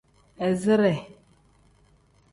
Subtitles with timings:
[0.47, 0.93] Izire.